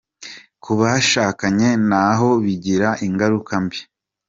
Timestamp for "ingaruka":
3.07-3.53